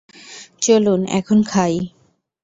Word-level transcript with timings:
চলুন 0.61 1.01
এখন 1.19 1.39
খাই? 1.43 1.73